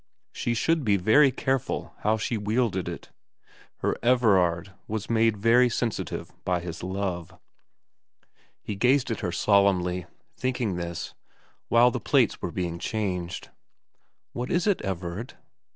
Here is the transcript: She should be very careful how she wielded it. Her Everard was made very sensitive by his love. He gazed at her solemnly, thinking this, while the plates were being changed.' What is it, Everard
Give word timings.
She 0.31 0.55
should 0.55 0.83
be 0.83 0.97
very 0.97 1.31
careful 1.31 1.93
how 1.99 2.17
she 2.17 2.35
wielded 2.35 2.89
it. 2.89 3.11
Her 3.81 3.95
Everard 4.01 4.73
was 4.87 5.11
made 5.11 5.37
very 5.37 5.69
sensitive 5.69 6.33
by 6.43 6.59
his 6.59 6.81
love. 6.81 7.37
He 8.63 8.73
gazed 8.73 9.11
at 9.11 9.19
her 9.19 9.31
solemnly, 9.31 10.07
thinking 10.35 10.75
this, 10.75 11.13
while 11.67 11.91
the 11.91 11.99
plates 11.99 12.41
were 12.41 12.49
being 12.51 12.79
changed.' 12.79 13.51
What 14.33 14.49
is 14.49 14.65
it, 14.65 14.81
Everard 14.81 15.35